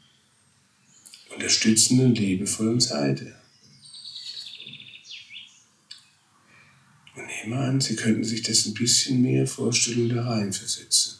unterstützenden, 1.29 2.15
liebevollen 2.15 2.79
Seite. 2.79 3.39
nehme 7.49 7.57
an, 7.57 7.81
Sie 7.81 7.95
könnten 7.95 8.23
sich 8.23 8.43
das 8.43 8.65
ein 8.65 8.73
bisschen 8.73 9.21
mehr 9.21 9.47
vorstellen, 9.47 10.09
da 10.09 10.23
reinversetzen. 10.23 11.19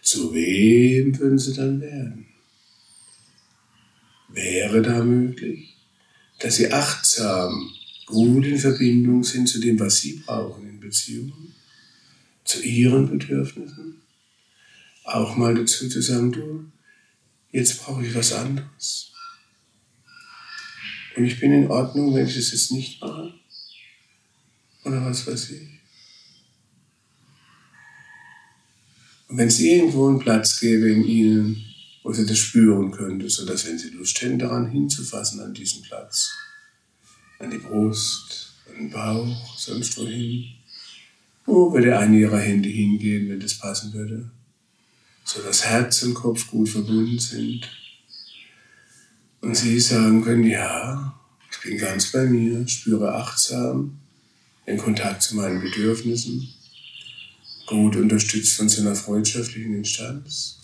Zu 0.00 0.34
wem 0.34 1.18
würden 1.18 1.38
Sie 1.38 1.54
dann 1.54 1.80
werden? 1.80 2.26
Wäre 4.28 4.82
da 4.82 5.04
möglich, 5.04 5.76
dass 6.38 6.56
Sie 6.56 6.72
achtsam, 6.72 7.70
gut 8.12 8.44
in 8.44 8.58
Verbindung 8.58 9.24
sind 9.24 9.48
zu 9.48 9.58
dem, 9.58 9.80
was 9.80 9.98
Sie 9.98 10.22
brauchen 10.24 10.68
in 10.68 10.78
Beziehungen, 10.78 11.54
zu 12.44 12.60
Ihren 12.60 13.08
Bedürfnissen? 13.08 14.02
Auch 15.04 15.36
mal 15.36 15.54
dazu 15.54 15.88
zu 15.88 16.00
sagen, 16.00 16.30
du, 16.30 16.70
jetzt 17.50 17.82
brauche 17.82 18.06
ich 18.06 18.14
was 18.14 18.32
anderes. 18.32 19.12
Und 21.16 21.24
ich 21.24 21.40
bin 21.40 21.52
in 21.52 21.70
Ordnung, 21.70 22.14
wenn 22.14 22.26
ich 22.26 22.36
das 22.36 22.52
jetzt 22.52 22.72
nicht 22.72 23.00
mache. 23.00 23.34
Oder 24.84 25.04
was 25.04 25.26
weiß 25.26 25.50
ich. 25.50 25.68
Und 29.28 29.38
wenn 29.38 29.48
es 29.48 29.60
irgendwo 29.60 30.08
einen 30.08 30.18
Platz 30.18 30.60
gäbe 30.60 30.90
in 30.90 31.04
ihnen, 31.04 31.64
wo 32.02 32.12
sie 32.12 32.26
das 32.26 32.38
spüren 32.38 32.90
könnte, 32.90 33.30
sodass, 33.30 33.66
wenn 33.66 33.78
sie 33.78 33.90
Lust 33.90 34.20
hätten, 34.20 34.38
daran 34.38 34.70
hinzufassen, 34.70 35.40
an 35.40 35.54
diesen 35.54 35.82
Platz, 35.82 36.32
an 37.42 37.50
die 37.50 37.58
Brust, 37.58 38.52
an 38.68 38.76
den 38.76 38.90
Bauch, 38.90 39.58
sonst 39.58 39.98
wohin, 39.98 40.44
wo 41.44 41.72
würde 41.72 41.98
eine 41.98 42.18
ihrer 42.18 42.38
Hände 42.38 42.68
hingehen, 42.68 43.28
wenn 43.28 43.40
das 43.40 43.58
passen 43.58 43.92
würde, 43.92 44.30
so 45.24 45.42
dass 45.42 45.64
Herz 45.64 46.02
und 46.04 46.14
Kopf 46.14 46.48
gut 46.48 46.68
verbunden 46.68 47.18
sind. 47.18 47.68
Und 49.40 49.56
sie 49.56 49.80
sagen 49.80 50.22
können, 50.22 50.46
ja, 50.46 51.18
ich 51.50 51.60
bin 51.68 51.78
ganz 51.78 52.12
bei 52.12 52.24
mir, 52.24 52.66
spüre 52.68 53.12
achtsam, 53.14 53.98
in 54.66 54.78
Kontakt 54.78 55.22
zu 55.22 55.34
meinen 55.34 55.60
Bedürfnissen, 55.60 56.48
gut 57.66 57.96
unterstützt 57.96 58.56
von 58.56 58.68
so 58.68 58.82
einer 58.82 58.94
freundschaftlichen 58.94 59.74
Instanz. 59.74 60.60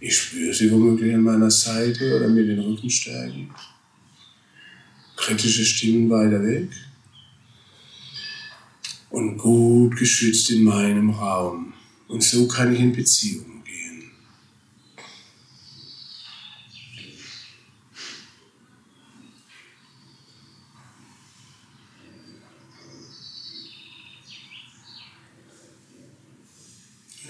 Ich 0.00 0.16
spüre 0.16 0.54
sie 0.54 0.70
womöglich 0.70 1.14
an 1.14 1.22
meiner 1.22 1.50
Seite 1.50 2.16
oder 2.16 2.28
mir 2.28 2.46
den 2.46 2.60
Rücken 2.60 2.88
steigen. 2.88 3.50
Kritische 5.26 5.64
Stimmen 5.64 6.08
weiter 6.08 6.40
weg. 6.40 6.68
Und 9.10 9.36
gut 9.38 9.96
geschützt 9.96 10.50
in 10.50 10.62
meinem 10.62 11.10
Raum. 11.10 11.72
Und 12.06 12.22
so 12.22 12.46
kann 12.46 12.72
ich 12.72 12.78
in 12.78 12.92
Beziehung 12.92 13.56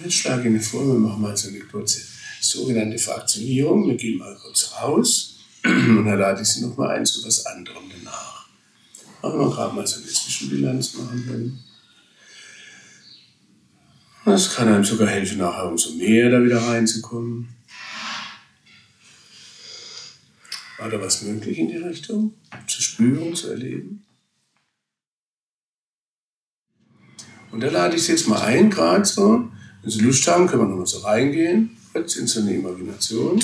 Jetzt 0.05 0.15
schlage 0.19 0.43
ich 0.43 0.47
Ihnen 0.49 0.61
vor, 0.61 0.87
wir 0.87 0.95
machen 0.95 1.23
mal 1.23 1.37
so 1.37 1.49
eine 1.49 1.61
kurze 1.61 2.03
sogenannte 2.43 2.99
Fraktionierung. 2.99 3.89
Wir 3.89 3.97
gehen 3.97 4.19
mal 4.19 4.37
kurz 4.41 4.71
raus 4.81 5.36
und 5.67 6.05
dann 6.05 6.19
lade 6.19 6.43
ich 6.43 6.49
Sie 6.49 6.63
nochmal 6.63 6.97
ein 6.97 7.07
zu 7.07 7.25
was 7.25 7.45
anderem 7.47 7.85
danach. 7.91 8.49
Machen 9.23 9.41
wir 9.41 9.51
gerade 9.51 9.75
mal 9.75 9.87
so 9.87 9.97
eine 9.97 10.07
Zwischenbilanz 10.07 10.95
machen 10.95 11.25
können. 11.27 11.65
Das 14.25 14.55
kann 14.55 14.69
einem 14.69 14.85
sogar 14.85 15.09
helfen, 15.09 15.39
nachher 15.39 15.69
umso 15.69 15.95
mehr 15.95 16.31
da 16.31 16.43
wieder 16.43 16.61
reinzukommen. 16.61 17.49
War 20.79 20.91
da 20.91 21.01
was 21.01 21.23
möglich 21.23 21.59
in 21.59 21.69
die 21.69 21.77
Richtung? 21.77 22.35
Zu 22.67 22.83
spüren, 22.83 23.35
zu 23.35 23.51
erleben? 23.51 24.05
Und 27.53 27.61
da 27.61 27.71
lade 27.71 27.97
ich 27.97 28.03
Sie 28.03 28.13
jetzt 28.13 28.29
mal 28.29 28.43
ein, 28.43 28.69
gerade 28.69 29.05
so, 29.05 29.49
wenn 29.83 29.91
Sie 29.91 30.01
Lust 30.01 30.27
haben, 30.27 30.47
können 30.47 30.63
wir 30.63 30.69
nochmal 30.69 30.87
so 30.87 30.99
reingehen, 30.99 31.77
jetzt 31.95 32.17
in 32.17 32.27
so 32.27 32.41
eine 32.41 32.53
Imagination. 32.55 33.41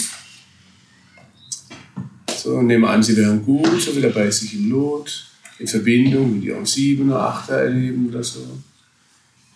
So, 2.42 2.60
nehmen 2.60 2.82
wir 2.82 2.90
an, 2.90 3.04
Sie 3.04 3.16
wären 3.16 3.44
gut, 3.44 3.80
so 3.80 3.94
wieder 3.94 4.10
bei 4.10 4.28
sich 4.28 4.54
im 4.54 4.68
Lot, 4.68 5.30
in 5.60 5.68
Verbindung 5.68 6.34
mit 6.34 6.42
Ihrem 6.42 6.66
Sieben- 6.66 7.08
oder 7.08 7.20
Achter 7.20 7.54
erleben 7.54 8.08
oder 8.08 8.24
so. 8.24 8.58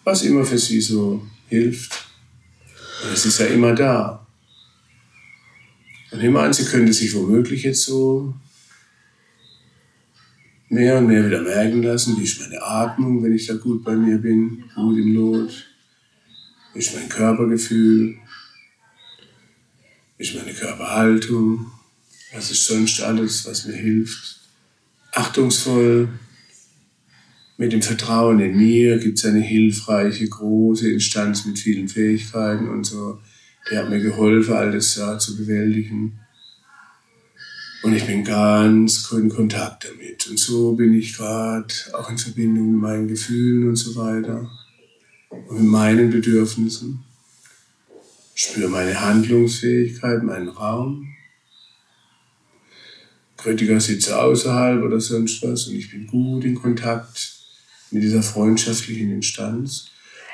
Was 0.04 0.22
immer 0.22 0.44
für 0.44 0.56
Sie 0.56 0.80
so 0.80 1.26
hilft. 1.48 2.06
Und 3.02 3.12
es 3.12 3.26
ist 3.26 3.40
ja 3.40 3.46
immer 3.46 3.74
da. 3.74 4.24
Und 6.12 6.20
nehmen 6.20 6.34
wir 6.34 6.42
an, 6.42 6.52
Sie 6.52 6.64
könnten 6.64 6.92
sich 6.92 7.12
womöglich 7.12 7.64
jetzt 7.64 7.82
so 7.82 8.32
mehr 10.68 10.98
und 10.98 11.08
mehr 11.08 11.26
wieder 11.26 11.42
merken 11.42 11.82
lassen, 11.82 12.16
wie 12.16 12.22
ist 12.22 12.38
meine 12.38 12.62
Atmung, 12.62 13.20
wenn 13.20 13.34
ich 13.34 13.48
da 13.48 13.54
gut 13.54 13.82
bei 13.82 13.96
mir 13.96 14.18
bin, 14.18 14.62
gut 14.76 14.96
im 14.96 15.12
Lot 15.12 15.66
ist 16.74 16.94
mein 16.94 17.08
Körpergefühl, 17.08 18.16
ist 20.18 20.36
meine 20.36 20.52
Körperhaltung, 20.52 21.72
was 22.32 22.50
ist 22.50 22.66
sonst 22.66 23.00
alles, 23.00 23.46
was 23.46 23.66
mir 23.66 23.76
hilft. 23.76 24.40
Achtungsvoll, 25.12 26.08
mit 27.58 27.72
dem 27.72 27.80
Vertrauen 27.80 28.38
in 28.40 28.56
mir 28.56 28.98
gibt 28.98 29.18
es 29.18 29.24
eine 29.24 29.40
hilfreiche, 29.40 30.28
große 30.28 30.90
Instanz 30.90 31.46
mit 31.46 31.58
vielen 31.58 31.88
Fähigkeiten 31.88 32.68
und 32.68 32.84
so. 32.84 33.18
Die 33.70 33.78
hat 33.78 33.88
mir 33.88 34.00
geholfen, 34.00 34.54
all 34.54 34.72
das 34.72 34.94
ja, 34.96 35.18
zu 35.18 35.36
bewältigen. 35.36 36.20
Und 37.82 37.94
ich 37.94 38.04
bin 38.04 38.24
ganz 38.24 39.10
in 39.12 39.28
Kontakt 39.28 39.88
damit. 39.88 40.26
Und 40.28 40.38
so 40.38 40.72
bin 40.72 40.92
ich 40.92 41.16
gerade 41.16 41.72
auch 41.94 42.10
in 42.10 42.18
Verbindung 42.18 42.72
mit 42.72 42.80
meinen 42.80 43.08
Gefühlen 43.08 43.68
und 43.68 43.76
so 43.76 43.96
weiter 43.96 44.50
und 45.30 45.60
mit 45.60 45.70
meinen 45.70 46.10
Bedürfnissen. 46.10 47.04
Spüre 48.34 48.68
meine 48.68 49.00
Handlungsfähigkeit, 49.00 50.22
meinen 50.22 50.48
Raum. 50.48 51.15
Kritiker 53.46 53.78
sitze 53.78 54.20
außerhalb 54.20 54.82
oder 54.82 55.00
sonst 55.00 55.40
was 55.42 55.68
und 55.68 55.76
ich 55.76 55.88
bin 55.88 56.08
gut 56.08 56.44
in 56.44 56.56
Kontakt 56.56 57.32
mit 57.92 58.02
dieser 58.02 58.20
freundschaftlichen 58.22 59.12
Instanz. 59.12 59.86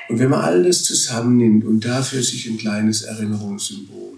Und 0.09 0.17
wenn 0.17 0.31
man 0.31 0.41
all 0.41 0.63
das 0.63 0.83
zusammennimmt 0.83 1.63
und 1.63 1.85
dafür 1.85 2.23
sich 2.23 2.47
ein 2.47 2.57
kleines 2.57 3.03
Erinnerungssymbol, 3.03 4.17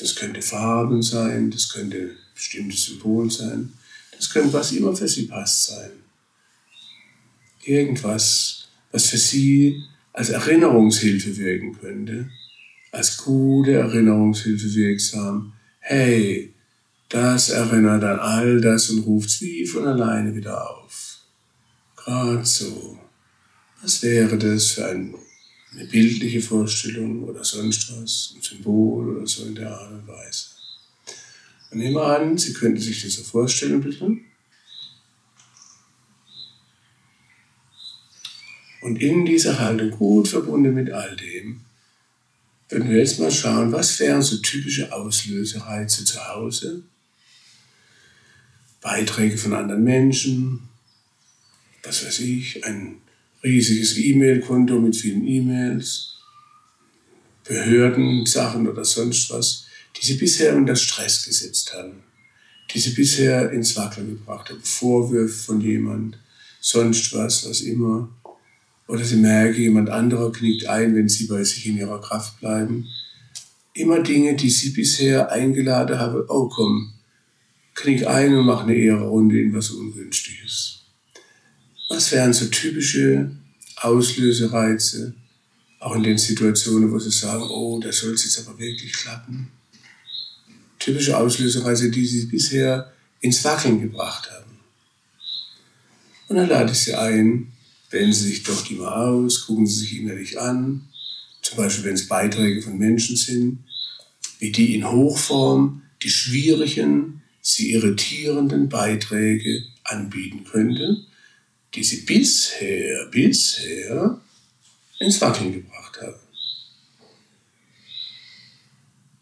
das 0.00 0.14
könnte 0.14 0.40
Farben 0.40 1.02
sein, 1.02 1.50
das 1.50 1.68
könnte 1.68 1.96
ein 1.98 2.16
bestimmtes 2.34 2.84
Symbol 2.84 3.30
sein, 3.30 3.74
das 4.16 4.30
könnte 4.30 4.54
was 4.54 4.72
immer 4.72 4.96
für 4.96 5.06
sie 5.06 5.26
passt 5.26 5.66
sein. 5.66 5.90
Irgendwas, 7.64 8.68
was 8.92 9.06
für 9.06 9.18
sie 9.18 9.84
als 10.14 10.30
Erinnerungshilfe 10.30 11.36
wirken 11.36 11.78
könnte, 11.78 12.30
als 12.92 13.18
gute 13.18 13.72
Erinnerungshilfe 13.72 14.74
wirksam. 14.74 15.52
Hey, 15.80 16.54
das 17.08 17.50
erinnert 17.50 18.02
an 18.02 18.18
all 18.18 18.60
das 18.60 18.90
und 18.90 19.00
ruft 19.00 19.40
wie 19.40 19.66
von 19.66 19.86
alleine 19.86 20.34
wieder 20.34 20.70
auf. 20.70 21.18
Gerade 21.96 22.44
so. 22.44 22.98
Was 23.82 24.02
wäre 24.02 24.36
das 24.36 24.66
für 24.68 24.86
ein, 24.86 25.14
eine 25.72 25.84
bildliche 25.86 26.40
Vorstellung 26.40 27.22
oder 27.24 27.44
sonst 27.44 27.92
was, 27.92 28.34
ein 28.34 28.42
Symbol 28.42 29.16
oder 29.16 29.26
so 29.26 29.44
in 29.44 29.54
der 29.54 29.70
Art 29.70 29.92
und 29.92 30.08
Weise? 30.08 30.46
Und 31.70 31.78
nehmen 31.78 31.94
wir 31.94 32.06
an, 32.06 32.38
Sie 32.38 32.52
könnten 32.52 32.80
sich 32.80 33.02
das 33.02 33.14
so 33.14 33.22
vorstellen, 33.22 33.80
bitte. 33.80 34.16
Und 38.82 39.02
in 39.02 39.26
dieser 39.26 39.58
Haltung, 39.58 39.90
gut 39.90 40.28
verbunden 40.28 40.74
mit 40.74 40.90
all 40.90 41.16
dem, 41.16 41.60
würden 42.68 42.90
wir 42.90 42.98
jetzt 42.98 43.20
mal 43.20 43.30
schauen, 43.30 43.72
was 43.72 43.98
wären 44.00 44.22
so 44.22 44.38
typische 44.38 44.92
Auslösereize 44.92 46.04
zu 46.04 46.26
Hause? 46.28 46.82
Beiträge 48.86 49.36
von 49.36 49.52
anderen 49.52 49.82
Menschen, 49.82 50.60
was 51.82 52.06
weiß 52.06 52.20
ich, 52.20 52.64
ein 52.64 52.98
riesiges 53.42 53.98
E-Mail-Konto 53.98 54.78
mit 54.78 54.94
vielen 54.94 55.26
E-Mails, 55.26 56.18
Behördensachen 57.48 58.68
oder 58.68 58.84
sonst 58.84 59.28
was, 59.30 59.66
die 59.96 60.06
sie 60.06 60.14
bisher 60.14 60.54
unter 60.54 60.76
Stress 60.76 61.24
gesetzt 61.24 61.74
haben, 61.74 62.04
die 62.72 62.78
sie 62.78 62.90
bisher 62.90 63.50
ins 63.50 63.74
Wackeln 63.74 64.18
gebracht 64.18 64.50
haben, 64.50 64.62
Vorwürfe 64.62 65.34
von 65.36 65.60
jemand, 65.60 66.16
sonst 66.60 67.12
was, 67.12 67.48
was 67.48 67.62
immer. 67.62 68.08
Oder 68.86 69.04
sie 69.04 69.16
merken, 69.16 69.62
jemand 69.62 69.90
anderer 69.90 70.30
knickt 70.30 70.66
ein, 70.66 70.94
wenn 70.94 71.08
sie 71.08 71.26
bei 71.26 71.42
sich 71.42 71.66
in 71.66 71.76
ihrer 71.76 72.00
Kraft 72.00 72.38
bleiben. 72.38 72.86
Immer 73.72 74.04
Dinge, 74.04 74.36
die 74.36 74.50
sie 74.50 74.70
bisher 74.70 75.32
eingeladen 75.32 75.98
haben, 75.98 76.22
oh 76.28 76.48
komm, 76.48 76.92
knick 77.76 78.06
ein 78.06 78.34
und 78.34 78.46
mach 78.46 78.62
eine 78.62 78.74
Ehrenrunde 78.74 79.40
in 79.40 79.54
was 79.54 79.70
Ungünstiges. 79.70 80.80
Was 81.88 82.10
wären 82.10 82.32
so 82.32 82.46
typische 82.46 83.30
Auslösereize, 83.76 85.14
auch 85.78 85.94
in 85.94 86.02
den 86.02 86.18
Situationen, 86.18 86.90
wo 86.90 86.98
sie 86.98 87.10
sagen, 87.10 87.44
oh, 87.44 87.78
da 87.78 87.92
soll 87.92 88.14
es 88.14 88.24
jetzt 88.24 88.46
aber 88.46 88.58
wirklich 88.58 88.92
klappen? 88.92 89.48
Typische 90.78 91.16
Auslösereize, 91.16 91.90
die 91.90 92.06
sie 92.06 92.26
bisher 92.26 92.92
ins 93.20 93.44
Wackeln 93.44 93.80
gebracht 93.80 94.30
haben. 94.30 94.58
Und 96.28 96.36
dann 96.36 96.48
lade 96.48 96.72
ich 96.72 96.78
sie 96.78 96.94
ein, 96.94 97.52
wählen 97.90 98.12
Sie 98.12 98.28
sich 98.28 98.42
doch 98.42 98.64
die 98.64 98.74
mal 98.74 98.92
aus, 98.92 99.46
gucken 99.46 99.66
Sie 99.66 99.80
sich 99.80 99.98
innerlich 99.98 100.40
an, 100.40 100.88
zum 101.42 101.58
Beispiel 101.58 101.84
wenn 101.84 101.94
es 101.94 102.08
Beiträge 102.08 102.62
von 102.62 102.78
Menschen 102.78 103.16
sind, 103.16 103.58
wie 104.40 104.50
die 104.50 104.74
in 104.74 104.90
Hochform 104.90 105.82
die 106.02 106.10
schwierigen, 106.10 107.22
sie 107.46 107.72
irritierenden 107.72 108.68
Beiträge 108.68 109.62
anbieten 109.84 110.42
könnte, 110.50 110.96
die 111.74 111.84
sie 111.84 112.00
bisher, 112.00 113.06
bisher 113.06 114.20
ins 114.98 115.20
Wackeln 115.20 115.52
gebracht 115.52 116.00
haben. 116.02 116.14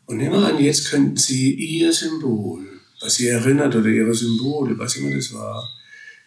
Und 0.06 0.16
nehmen 0.16 0.40
wir 0.40 0.48
an, 0.48 0.62
jetzt 0.62 0.90
könnten 0.90 1.16
Sie 1.16 1.52
Ihr 1.54 1.92
Symbol, 1.92 2.64
was 3.00 3.16
Sie 3.16 3.28
erinnert 3.28 3.74
oder 3.74 3.88
Ihre 3.88 4.14
Symbole, 4.14 4.78
was 4.78 4.96
immer 4.96 5.14
das 5.14 5.32
war, 5.32 5.68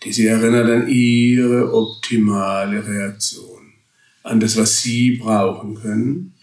die 0.03 0.13
Sie 0.13 0.27
erinnert 0.27 0.69
an 0.69 0.87
Ihre 0.87 1.73
optimale 1.73 2.85
Reaktion, 2.87 3.73
an 4.23 4.39
das, 4.39 4.55
was 4.55 4.81
Sie 4.81 5.17
brauchen 5.17 5.75
können, 5.75 6.33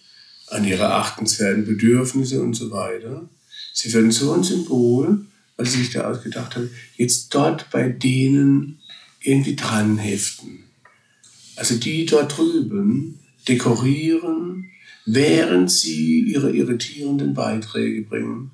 an 0.49 0.65
Ihre 0.65 0.95
achtenswerten 0.95 1.65
Bedürfnisse 1.65 2.41
und 2.41 2.55
so 2.55 2.71
weiter. 2.71 3.29
Sie 3.73 3.93
werden 3.93 4.11
so 4.11 4.33
ein 4.33 4.45
Symbol 4.45 5.27
was 5.57 5.73
sich 5.73 5.91
da 5.91 6.11
ausgedacht 6.11 6.57
hat, 6.57 6.65
jetzt 6.97 7.35
dort 7.35 7.71
bei 7.71 7.89
denen 7.89 8.81
irgendwie 9.21 9.57
dran 9.57 9.99
heften. 9.99 10.65
Also 11.57 11.77
die 11.77 12.05
dort 12.07 12.37
drüben 12.37 13.21
dekorieren, 13.47 14.71
während 15.07 15.71
sie 15.71 16.21
ihre 16.21 16.51
irritierenden 16.51 17.35
Beiträge 17.35 18.03
bringen. 18.03 18.51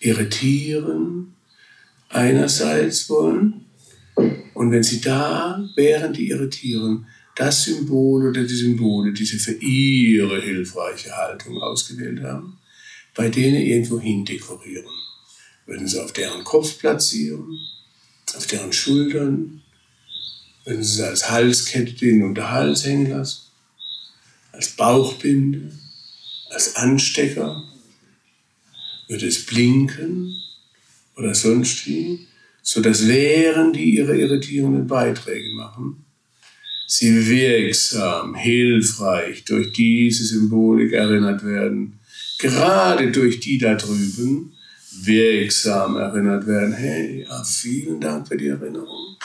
Irritieren 0.00 1.34
einerseits 2.10 3.08
wollen 3.08 3.64
und 4.54 4.72
wenn 4.72 4.82
sie 4.82 5.00
da, 5.00 5.68
während 5.76 6.16
die 6.16 6.28
irritieren, 6.28 7.06
das 7.36 7.64
Symbol 7.64 8.28
oder 8.28 8.42
die 8.42 8.54
Symbole, 8.54 9.12
die 9.12 9.24
sie 9.24 9.38
für 9.38 9.52
ihre 9.52 10.40
hilfreiche 10.40 11.16
Haltung 11.16 11.58
ausgewählt 11.58 12.22
haben, 12.22 12.58
bei 13.14 13.28
denen 13.28 13.62
irgendwo 13.62 14.00
hin 14.00 14.24
dekorieren 14.24 14.86
würden 15.68 15.86
sie 15.86 16.02
auf 16.02 16.12
deren 16.12 16.44
Kopf 16.44 16.78
platzieren, 16.78 17.58
auf 18.34 18.46
deren 18.46 18.72
Schultern, 18.72 19.62
würden 20.64 20.82
sie 20.82 21.06
als 21.06 21.30
Halskette 21.30 21.92
den 21.92 22.34
den 22.34 22.50
Hals 22.50 22.84
hängen 22.84 23.10
lassen, 23.10 23.42
als 24.52 24.70
Bauchbinde, 24.70 25.70
als 26.50 26.74
Anstecker, 26.76 27.62
würde 29.08 29.26
es 29.26 29.44
blinken 29.44 30.34
oder 31.16 31.34
sonst 31.34 31.86
wie, 31.86 32.26
sodass 32.62 33.06
während 33.06 33.76
die 33.76 33.94
ihre 33.96 34.18
irritierenden 34.18 34.86
Beiträge 34.86 35.50
machen, 35.54 36.04
sie 36.86 37.28
wirksam, 37.28 38.34
hilfreich 38.34 39.44
durch 39.44 39.72
diese 39.72 40.24
Symbolik 40.24 40.92
erinnert 40.92 41.44
werden, 41.44 41.98
gerade 42.38 43.10
durch 43.10 43.40
die 43.40 43.58
da 43.58 43.74
drüben, 43.74 44.54
wirksam 45.04 45.96
erinnert 45.96 46.46
werden. 46.46 46.72
Hey, 46.72 47.26
ja, 47.28 47.44
vielen 47.44 48.00
Dank 48.00 48.28
für 48.28 48.36
die 48.36 48.48
Erinnerung. 48.48 49.16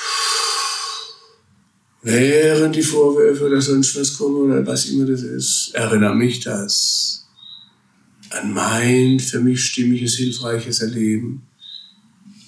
Während 2.01 2.75
die 2.75 2.83
Vorwürfe 2.83 3.47
oder 3.47 3.61
sonst 3.61 3.95
was 3.95 4.17
kommen 4.17 4.51
oder 4.51 4.67
was 4.67 4.87
immer 4.87 5.05
das 5.05 5.23
ist, 5.23 5.71
erinnert 5.73 6.15
mich 6.15 6.41
das 6.41 7.25
an 8.29 8.53
mein 8.53 9.19
für 9.19 9.39
mich 9.39 9.63
stimmiges, 9.63 10.15
hilfreiches 10.15 10.81
Erleben, 10.81 11.43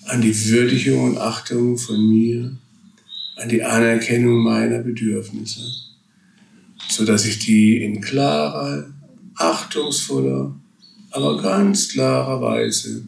an 0.07 0.21
die 0.21 0.49
Würdigung 0.49 1.11
und 1.11 1.17
Achtung 1.17 1.77
von 1.77 2.09
mir, 2.09 2.57
an 3.37 3.49
die 3.49 3.63
Anerkennung 3.63 4.43
meiner 4.43 4.79
Bedürfnisse, 4.79 5.61
so 6.89 7.05
dass 7.05 7.25
ich 7.25 7.39
die 7.39 7.83
in 7.83 8.01
klarer, 8.01 8.87
achtungsvoller, 9.35 10.55
aber 11.11 11.41
ganz 11.41 11.89
klarer 11.89 12.41
Weise 12.41 13.07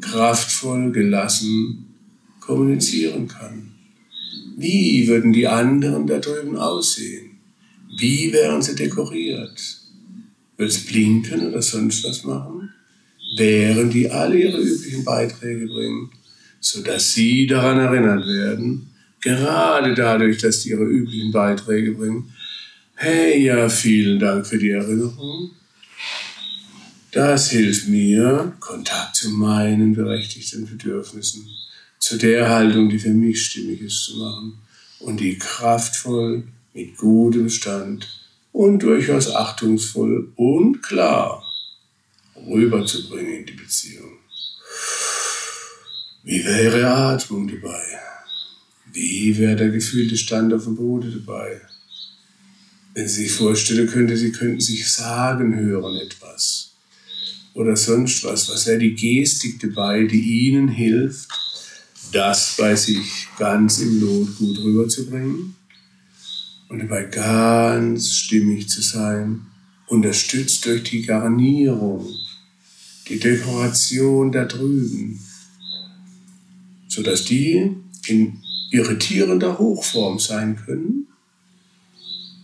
kraftvoll, 0.00 0.92
gelassen 0.92 1.86
kommunizieren 2.40 3.28
kann. 3.28 3.72
Wie 4.56 5.06
würden 5.06 5.32
die 5.32 5.46
anderen 5.46 6.06
da 6.06 6.18
drüben 6.18 6.56
aussehen? 6.56 7.38
Wie 7.98 8.32
wären 8.32 8.60
sie 8.62 8.74
dekoriert? 8.74 9.60
Würde 10.56 10.70
es 10.70 10.84
blinken 10.84 11.48
oder 11.48 11.62
sonst 11.62 12.04
was 12.04 12.24
machen? 12.24 12.70
Während 13.36 13.94
die 13.94 14.10
alle 14.10 14.36
ihre 14.36 14.60
üblichen 14.60 15.04
Beiträge 15.04 15.66
bringen, 15.66 16.10
sodass 16.60 17.14
sie 17.14 17.46
daran 17.46 17.78
erinnert 17.78 18.26
werden, 18.26 18.90
gerade 19.20 19.94
dadurch, 19.94 20.38
dass 20.38 20.62
die 20.62 20.70
ihre 20.70 20.84
üblichen 20.84 21.30
Beiträge 21.30 21.92
bringen, 21.92 22.32
hey, 22.94 23.42
ja, 23.42 23.68
vielen 23.68 24.18
Dank 24.18 24.46
für 24.46 24.58
die 24.58 24.70
Erinnerung. 24.70 25.52
Das 27.12 27.50
hilft 27.50 27.88
mir, 27.88 28.52
Kontakt 28.60 29.16
zu 29.16 29.30
meinen 29.30 29.96
berechtigten 29.96 30.64
Bedürfnissen, 30.66 31.44
zu 31.98 32.16
der 32.16 32.48
Haltung, 32.48 32.88
die 32.88 33.00
für 33.00 33.10
mich 33.10 33.46
stimmig 33.46 33.80
ist, 33.80 34.04
zu 34.04 34.18
machen 34.18 34.58
und 35.00 35.18
die 35.18 35.36
kraftvoll, 35.36 36.44
mit 36.72 36.96
gutem 36.96 37.50
Stand 37.50 38.08
und 38.52 38.84
durchaus 38.84 39.28
achtungsvoll 39.28 40.32
und 40.36 40.82
klar 40.82 41.44
rüberzubringen 42.46 43.38
in 43.38 43.46
die 43.46 43.52
Beziehung. 43.54 44.12
Wie 46.22 46.44
wäre 46.44 46.78
Ihre 46.78 46.94
Atmung 46.94 47.48
dabei? 47.48 47.82
Wie 48.92 49.36
wäre 49.36 49.56
der 49.56 49.70
gefühlte 49.70 50.16
Stand 50.16 50.54
auf 50.54 50.62
dem 50.62 50.76
Boden 50.76 51.12
dabei? 51.12 51.60
Wenn 52.94 53.08
Sie 53.08 53.24
sich 53.24 53.32
vorstellen 53.32 53.88
könnte, 53.88 54.16
Sie 54.16 54.30
könnten 54.30 54.60
sich 54.60 54.88
sagen 54.92 55.56
hören 55.56 55.96
etwas 55.96 56.69
oder 57.54 57.76
sonst 57.76 58.24
was. 58.24 58.48
Was 58.48 58.66
wäre 58.66 58.78
die 58.78 58.94
Gestik 58.94 59.60
dabei, 59.60 60.04
die 60.04 60.46
ihnen 60.46 60.68
hilft, 60.68 61.28
das 62.12 62.56
bei 62.58 62.74
sich 62.74 63.28
ganz 63.38 63.78
im 63.78 64.00
Lot 64.00 64.36
gut 64.38 64.58
rüberzubringen 64.58 65.54
und 66.68 66.78
dabei 66.80 67.04
ganz 67.04 68.12
stimmig 68.12 68.68
zu 68.68 68.82
sein, 68.82 69.46
unterstützt 69.86 70.64
durch 70.66 70.84
die 70.84 71.02
Garnierung, 71.02 72.08
die 73.08 73.18
Dekoration 73.18 74.30
da 74.30 74.44
drüben, 74.44 75.20
sodass 76.88 77.24
die 77.24 77.76
in 78.06 78.40
irritierender 78.70 79.58
Hochform 79.58 80.20
sein 80.20 80.56
können 80.64 81.08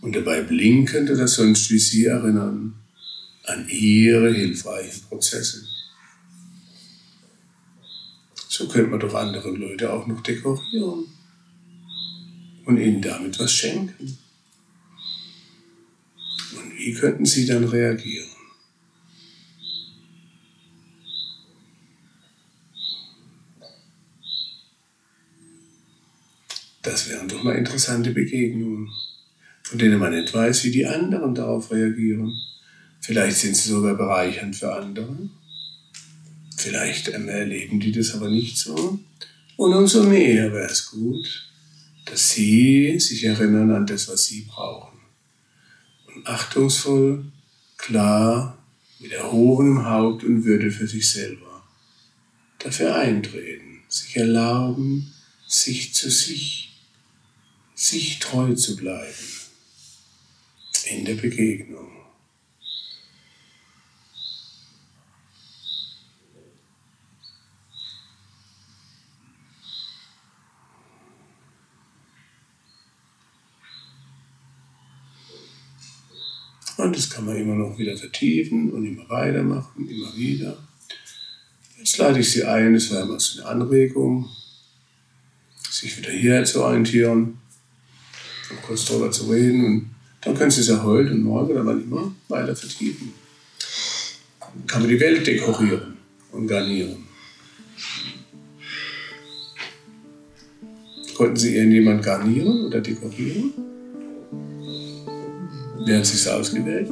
und 0.01 0.15
dabei 0.15 0.41
blinkend 0.41 1.09
oder 1.09 1.27
sonst 1.27 1.71
wie 1.71 1.79
sie 1.79 2.05
erinnern 2.05 2.73
an 3.47 3.67
ihre 3.69 4.33
hilfreichen 4.33 5.01
Prozesse. 5.03 5.65
So 8.49 8.67
könnte 8.67 8.91
man 8.91 8.99
doch 8.99 9.13
anderen 9.13 9.55
Leute 9.55 9.91
auch 9.91 10.05
noch 10.07 10.21
dekorieren 10.21 11.05
und 12.65 12.77
ihnen 12.77 13.01
damit 13.01 13.39
was 13.39 13.53
schenken. 13.53 14.17
Und 16.55 16.77
wie 16.77 16.93
könnten 16.93 17.25
sie 17.25 17.45
dann 17.45 17.63
reagieren? 17.63 18.27
Das 26.81 27.09
wären 27.09 27.27
doch 27.27 27.43
mal 27.43 27.55
interessante 27.55 28.11
Begegnungen, 28.11 28.89
von 29.63 29.77
denen 29.77 29.99
man 29.99 30.13
nicht 30.13 30.33
weiß, 30.33 30.63
wie 30.63 30.71
die 30.71 30.85
anderen 30.85 31.35
darauf 31.35 31.69
reagieren. 31.71 32.33
Vielleicht 33.07 33.37
sind 33.37 33.55
sie 33.55 33.69
sogar 33.69 33.95
bereichernd 33.95 34.53
für 34.53 34.75
andere. 34.75 35.29
Vielleicht 36.57 37.07
erleben 37.07 37.79
die 37.79 37.93
das 37.93 38.13
aber 38.13 38.29
nicht 38.29 38.57
so. 38.57 38.99
Und 39.55 39.73
umso 39.73 40.03
mehr 40.03 40.51
wäre 40.51 40.69
es 40.69 40.91
gut, 40.91 41.49
dass 42.03 42.31
sie 42.31 42.99
sich 42.99 43.23
erinnern 43.23 43.71
an 43.71 43.87
das, 43.87 44.09
was 44.09 44.25
sie 44.25 44.41
brauchen. 44.41 44.99
Und 46.13 46.27
achtungsvoll, 46.27 47.23
klar, 47.77 48.61
mit 48.99 49.13
erhobenem 49.13 49.85
Haupt 49.85 50.25
und 50.25 50.43
Würde 50.43 50.69
für 50.69 50.87
sich 50.87 51.09
selber 51.09 51.63
dafür 52.59 52.93
eintreten, 52.93 53.83
sich 53.87 54.17
erlauben, 54.17 55.13
sich 55.47 55.93
zu 55.93 56.11
sich, 56.11 56.75
sich 57.73 58.19
treu 58.19 58.53
zu 58.53 58.75
bleiben 58.75 59.15
in 60.89 61.05
der 61.05 61.15
Begegnung. 61.15 61.87
Und 76.77 76.86
das 76.97 77.11
kann 77.11 77.25
man 77.25 77.37
immer 77.37 77.53
noch 77.53 77.77
wieder 77.77 77.95
vertiefen 77.95 78.71
und 78.71 78.83
immer 78.83 79.07
weitermachen, 79.07 79.87
immer 79.87 80.15
wieder. 80.15 80.57
Jetzt 81.77 81.99
lade 81.99 82.19
ich 82.19 82.31
Sie 82.31 82.43
ein, 82.43 82.73
es 82.73 82.91
war 82.91 83.03
immer 83.03 83.19
so 83.19 83.39
eine 83.39 83.49
Anregung, 83.49 84.27
sich 85.69 85.95
wieder 85.95 86.09
hierher 86.09 86.43
zu 86.43 86.63
orientieren, 86.63 87.37
um 88.49 88.61
kurz 88.65 88.85
darüber 88.85 89.11
zu 89.11 89.29
reden. 89.29 89.63
Und 89.63 89.89
dann 90.21 90.35
können 90.35 90.49
Sie 90.49 90.61
es 90.61 90.69
ja 90.69 90.81
heute 90.81 91.11
und 91.11 91.21
morgen 91.21 91.51
oder 91.51 91.65
wann 91.67 91.83
immer 91.83 92.15
weiter 92.29 92.55
vertiefen. 92.55 93.13
Dann 94.39 94.65
kann 94.65 94.81
man 94.81 94.89
die 94.89 94.99
Welt 94.99 95.27
dekorieren 95.27 95.97
und 96.31 96.47
garnieren. 96.47 97.03
Konnten 101.15 101.37
Sie 101.37 101.55
irgendjemand 101.55 102.03
garnieren 102.03 102.65
oder 102.65 102.81
dekorieren? 102.81 103.53
Wer 105.87 105.99
hat 105.99 106.05
sich 106.05 106.29
ausgewählt? 106.29 106.89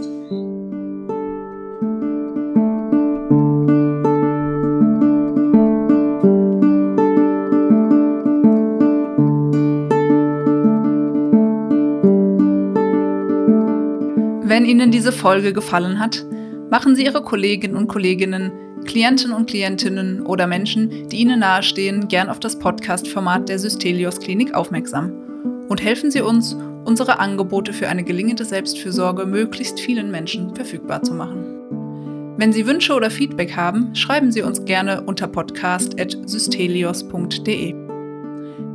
Wenn 14.47 14.63
Ihnen 14.63 14.91
diese 14.91 15.11
Folge 15.11 15.51
gefallen 15.51 15.99
hat, 15.99 16.25
machen 16.69 16.95
Sie 16.95 17.03
Ihre 17.03 17.21
Kolleginnen 17.21 17.75
und 17.75 17.89
Kolleginnen, 17.89 18.53
Klienten 18.85 19.33
und 19.33 19.49
Klientinnen 19.49 20.21
oder 20.21 20.47
Menschen, 20.47 21.09
die 21.09 21.17
Ihnen 21.17 21.41
nahestehen, 21.41 22.07
gern 22.07 22.29
auf 22.29 22.39
das 22.39 22.57
Podcast-Format 22.57 23.49
der 23.49 23.59
Systelios 23.59 24.21
Klinik 24.21 24.53
aufmerksam 24.53 25.11
und 25.67 25.83
helfen 25.83 26.11
Sie 26.11 26.21
uns, 26.21 26.55
unsere 26.85 27.19
Angebote 27.19 27.73
für 27.73 27.89
eine 27.89 28.03
gelingende 28.03 28.45
Selbstfürsorge 28.45 29.25
möglichst 29.25 29.79
vielen 29.79 30.11
Menschen 30.11 30.55
verfügbar 30.55 31.01
zu 31.03 31.13
machen. 31.13 32.35
Wenn 32.37 32.53
Sie 32.53 32.67
Wünsche 32.67 32.93
oder 32.93 33.09
Feedback 33.09 33.55
haben, 33.55 33.95
schreiben 33.95 34.29
Sie 34.31 34.41
uns 34.41 34.65
gerne 34.65 35.01
unter 35.01 35.27
podcast.systelios.de. 35.27 37.73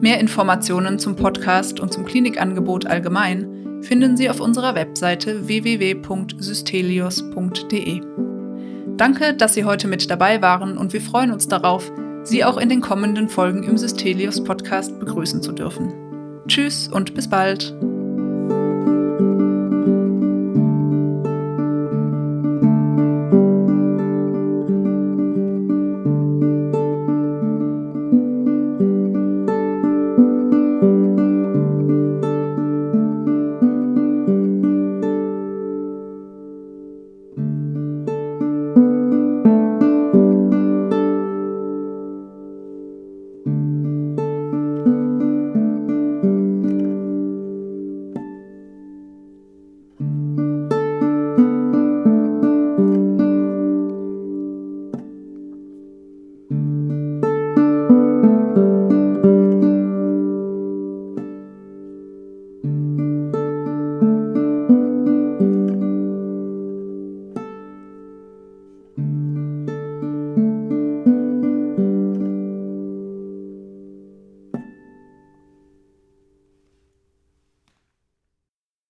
Mehr 0.00 0.18
Informationen 0.18 0.98
zum 0.98 1.14
Podcast 1.14 1.78
und 1.78 1.92
zum 1.92 2.06
Klinikangebot 2.06 2.86
allgemein 2.86 3.82
finden 3.82 4.16
Sie 4.16 4.30
auf 4.30 4.40
unserer 4.40 4.74
Webseite 4.74 5.46
www.systelios.de. 5.46 8.00
Danke, 8.96 9.34
dass 9.34 9.54
Sie 9.54 9.64
heute 9.64 9.86
mit 9.88 10.08
dabei 10.10 10.42
waren 10.42 10.78
und 10.78 10.92
wir 10.92 11.00
freuen 11.00 11.30
uns 11.30 11.46
darauf, 11.48 11.90
Sie 12.22 12.44
auch 12.44 12.58
in 12.58 12.68
den 12.68 12.80
kommenden 12.80 13.28
Folgen 13.28 13.62
im 13.62 13.78
Systelios 13.78 14.44
Podcast 14.44 14.98
begrüßen 15.00 15.42
zu 15.42 15.52
dürfen. 15.52 15.92
Tschüss 16.46 16.88
und 16.88 17.14
bis 17.14 17.28
bald. 17.28 17.74